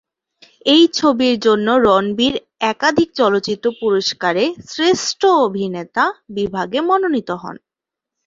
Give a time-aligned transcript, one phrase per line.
[0.65, 2.35] এই ছবির জন্য রণবীর
[2.71, 6.05] একাধিক চলচ্চিত্র পুরস্কারে "শ্রেষ্ঠ অভিনেতা"
[6.35, 7.55] বিভাগে মনোনীত হন।